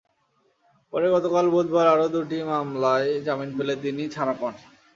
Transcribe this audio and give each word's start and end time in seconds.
পরে 0.93 1.07
গতকাল 1.15 1.45
বুধবার 1.53 1.85
আরও 1.93 2.07
দুটি 2.15 2.37
মামলায় 2.49 3.09
জামিন 3.25 3.49
পেলে 3.57 3.73
তিনি 3.83 4.03
ছাড়া 4.15 4.33
পান। 4.39 4.53